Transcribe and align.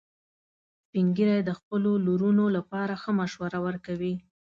سپین 0.83 1.07
ږیری 1.15 1.39
د 1.45 1.51
خپلو 1.59 1.91
لورونو 2.05 2.45
لپاره 2.57 2.93
ښه 3.01 3.11
مشوره 3.19 3.59
ورکوي 3.67 4.13